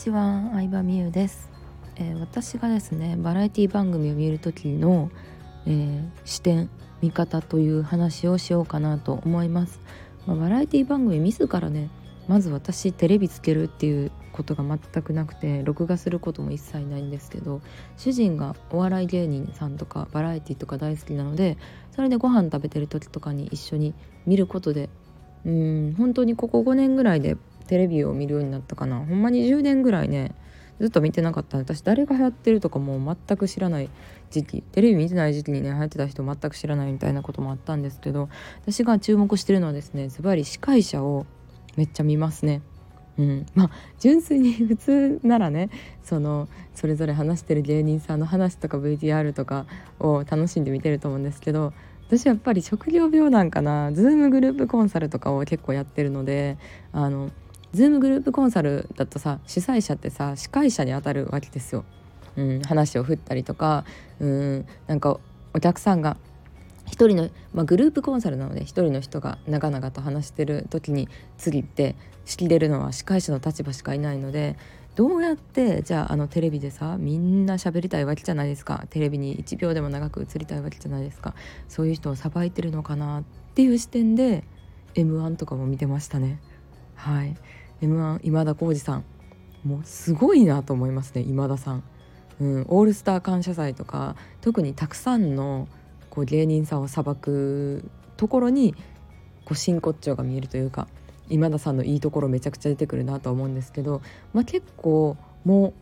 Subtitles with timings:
[0.00, 1.50] ちは、相葉美優です、
[1.96, 5.10] えー、私がですねバラエティ番組を見る時の、
[5.66, 6.70] えー、視点
[7.02, 9.78] 見方という話をしようかなと思います、
[10.26, 11.90] まあ、バラエティ番組自らね
[12.28, 17.60] まず私テレビつけるっていうことが全くなくて録画することも一切ないんですけど
[17.98, 21.58] 主人がお笑い芸人さんとかバラエティとか大好きなので
[21.94, 23.92] それでご飯食べてる時とかに一緒に
[24.24, 24.88] 見ることで
[25.44, 27.36] うん本当にここ5年ぐらいで
[27.70, 28.98] テレビを見るようになったかな。
[28.98, 30.34] ほんまに10年ぐらいね
[30.80, 31.56] ずっと見てなかった。
[31.56, 33.88] 私誰が流行ってるとかもう全く知らない
[34.28, 34.62] 時期。
[34.62, 38.28] テレビ見てない時期にね流行ってた人全く知らないみたいなこともあったんですけど
[38.62, 41.26] 私が注目してるのはですねズバリ司会者を
[41.76, 42.60] めっちゃ見ますね。
[43.18, 45.70] うん、まあ純粋に 普通ならね
[46.02, 49.66] そのそれぞれ話してる芸人さんの話とか VTR とか
[50.00, 51.72] を楽しんで見てると思うんですけど
[52.08, 53.90] 私やっぱり職業病なんかな。
[53.90, 56.58] Zoom グループコンサルとかを結構やってるので
[56.90, 57.30] あの
[57.74, 61.84] Zoom グループコンサルだとさ主催者ってさ司会者にあたるわけですよ。
[62.36, 63.84] うん、話を振ったりとか
[64.20, 65.18] うんなんか
[65.52, 66.16] お客さんが
[66.86, 71.94] 一人の、まあ、グループコンサルなので一人の人が長々と話してる時に次って
[72.24, 74.56] 仕切れるのは司会者の立場しかいないので
[74.96, 78.86] どうやってじゃああのテレビでさみんな喋りたいわけじゃないですか。
[78.90, 81.34] テレビに1秒でも長く映りたいわけじゃないですか。
[81.68, 84.44] そういう人をさばいてるのかなっていう視点で
[84.94, 86.40] m 1とかも見てましたね。
[86.96, 87.36] はい。
[87.80, 89.04] M 1今田耕司さん。
[89.64, 91.82] もうすごいなと思いますね今田さん、
[92.40, 95.68] うん、オールスター感謝祭とか特にたくさんの
[96.08, 97.84] こう芸人さんを裁く
[98.16, 98.74] ところに
[99.44, 100.88] こう真骨頂が見えるというか
[101.28, 105.74] 今田さんのいいところめちゃくちゃ出てくるなと思うんですけど、まあ、結構も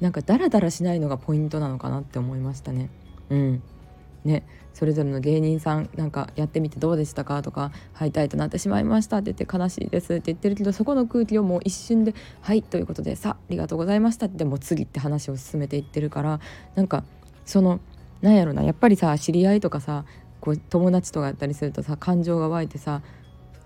[0.00, 2.90] うなんかダラダラしないのがポイントなのかなって思いましたね。
[3.30, 3.62] うん。
[4.24, 16.40] ね、それぞれの芸人さんなんかやってみてどうでしたかとか敗退となってしまいましたって言って悲しいですって言ってるけどそこの空気をもう一瞬で「はい」ということで「さあありがとうございました」ってもう次って話を進めていってるから
[16.74, 17.04] なんか
[17.44, 17.80] その
[18.20, 20.04] なんやろなやっぱりさ知り合いとかさ
[20.40, 23.02] こう友達とかやったりするとさ感情が湧いてさ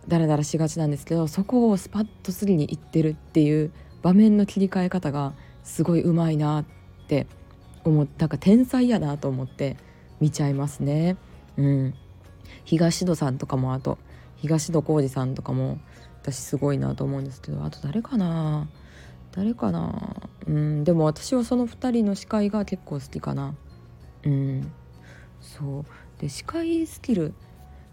[0.08, 3.70] ダラダラしがちなんですけどそこをスパッとすりにいってるっていう
[4.02, 5.32] 場面の切り替え方が
[5.64, 6.64] すごいうまいなっ
[7.08, 7.26] て
[7.84, 9.76] 思ったなんか天才やなと思って
[10.20, 11.16] 見ちゃいますね。
[11.56, 11.94] うん、
[12.64, 13.98] 東戸さんとかもあと
[14.36, 15.78] 東戸浩二さんとかも
[16.22, 18.68] 私すごいなと思うんですけどあと誰かな？
[19.32, 20.28] 誰かな？
[20.46, 20.84] うん。
[20.84, 23.54] でも私はその2人の司会が結構好きかな。
[24.24, 24.72] うん。
[25.40, 25.84] そう。
[26.20, 27.34] で司会スキル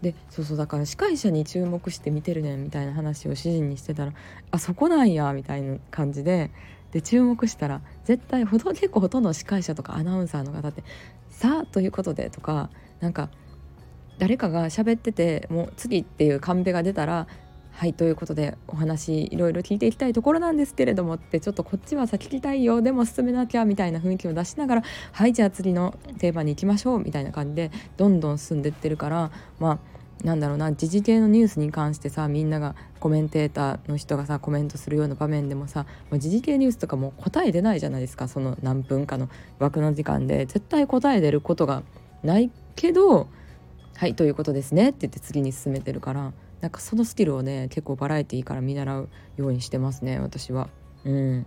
[0.02, 4.12] でそうそうだから司会者に注目して見てるねんみたいな話を主人にしてたら
[4.50, 6.50] あそこなんやみたいな感じで
[6.92, 10.84] で注目したら絶対ほと結構ほとんど司会者とかアナウンサーの方って
[11.36, 12.70] 「さあということで」とか
[13.00, 13.28] なんか
[14.18, 17.26] 誰かが喋っててもう次っていうカンペが出たら
[17.72, 24.82] はいということでお話いろいろ聞いていきたいところなんですけれどもってちょっとこっちは先聞きたいよでも進めなきゃみたいな雰囲気を出しながら
[25.12, 29.95] はいじゃあ次のテーマに行きましょうみたいな感じでどんどん進んでってるからまあ
[30.26, 39.28] なんだろうな時事系のニュースに関してさみんながコメンテーターの人がさコメントするような場面でもさ、ま、時事系ニュースとかも答え出ないじゃないですかその何分かの
[39.60, 41.84] 枠の時間で絶対答え出ることが
[42.24, 43.28] ないけど
[43.94, 50.68] 「はいということですね」って言って次に進めてるからなんかそのスキルをね結構バラエティーから見習うようにしてますね私は。
[51.04, 51.46] うん、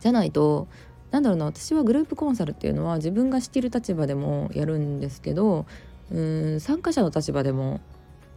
[0.00, 0.66] じゃないと
[1.10, 5.66] なんだろうな私はグループコンサルっていうのは自分が知ってる立場でもやるんですけど
[6.10, 6.20] う
[6.56, 7.80] ん参加者の立場でも、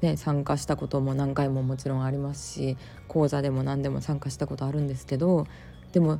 [0.02, 2.78] ね、参加したことも何回ももちろんありますし
[3.08, 5.48] 講座でも何でも参加したことあるんですけど
[5.92, 6.20] でも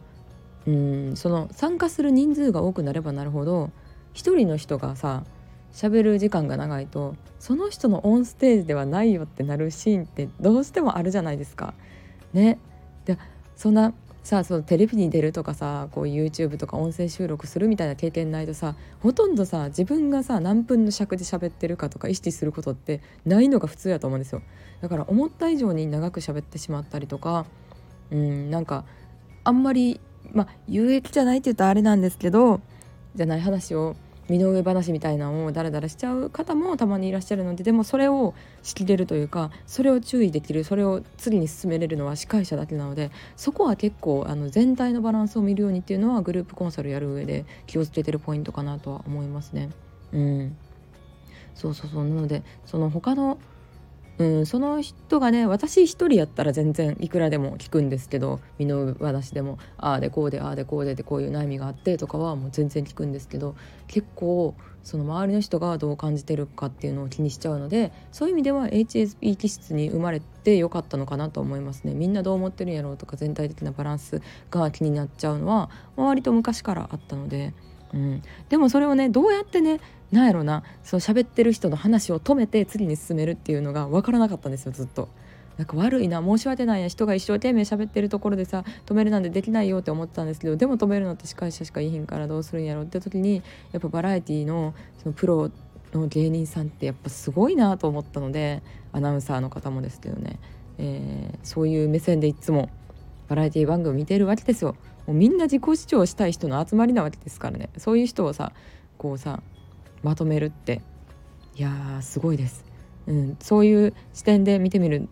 [0.66, 3.70] うんその参加する人数が多くなればなるほど
[4.14, 5.24] 一人の人がさ
[5.72, 11.74] 喋る時間が長いとその人のオンステージではないよってなるシーンってどうしてもあるじゃないですか。
[12.34, 12.60] ね、
[13.06, 13.18] で
[13.56, 13.94] そんな
[14.26, 24.42] さあそのテレビに出るとかさこう YouTube とか音声収録するみたいな経験ないとさほとんどさ自分がさ何分の尺で喋ってるかとか意識することってないのが普通やと思うんですよ。
[24.82, 27.46] だから思った以上に長く喋ってしまったりとか
[28.10, 28.84] うんなんか
[29.44, 30.02] あんまり
[30.34, 32.62] まあ有益じゃないって言うとあれなんですけど
[33.14, 33.96] じゃない話を
[34.30, 38.34] 身の上話みたいなのをダラダラしちゃう方もたまにいらっしゃるのででもそれを
[38.64, 49.70] 仕切れるというかそれを注意できるそれを次に進めれるのは司会者だけなのでそこは結構あの全体のバランスを見るようにっていうのはグループコンサルやる上で気をつけてるポイントかなとは思いますね。
[50.12, 50.58] うん、
[51.54, 53.38] そうそうそうなのでその他の
[54.18, 63.56] うん、その人がね私一人やったら全然いくらでも聞くんですけど身の上話でもああでこうでああでこうででこういう悩みがあってとかはもう全然聞くんですけど
[63.88, 74.22] 結構その周りの人がどう感じてるかっていうのを気にしちゃうのでそういう意味では HSP 気質に生まれてよかったのかなと思いますねみんなどう思ってるんやろうとか全体的なバランス
[74.52, 77.54] が気になっちゃうのは割と昔からあったので。
[77.94, 79.80] うん、でもそれをねどうやってね
[80.12, 85.10] なんやろなそう喋ってる人の話を止めて次に進めるっていうのが分からなかったんですよずっと。
[85.58, 93.42] なんか悪いな申し訳ないや人が一生懸命喋ってるところでさ止めるなんてできないよって思ってたんですけどでも止めるのって司会者しかいひんからどうするんやろって時に
[93.72, 95.50] やっぱバラエティーのそのプロ
[95.94, 98.62] の芸人さんってやっぱすごいなと思ったので
[98.92, 100.40] アナウンサーの方もですけどね、
[100.78, 102.70] えー、そういう目線でいつも
[103.30, 104.76] バラエティー番組見てるわけですよ。
[105.08, 108.52] もうみんな自己主張したい人の集まりなわけですからねそういう人をさ
[108.98, 109.42] こうさ
[110.04, 110.82] まとめるって
[111.56, 112.66] いやーすごいです、
[113.08, 115.08] うん、そういう視点で見てみる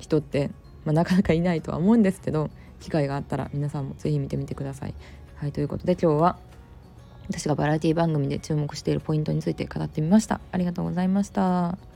[0.00, 0.50] 人って、
[0.84, 2.50] まあ、なかなかいないとは思うんですけど
[2.80, 4.94] 機会があったら皆さんも是非見てみてください。
[5.36, 6.38] はいということで今日は
[7.28, 10.40] 私がバラエティ番組で注目しているポイントについて語ってみました。
[10.52, 11.93] ありがとうございました。